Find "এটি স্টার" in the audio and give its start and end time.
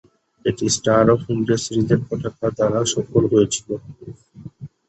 0.45-1.05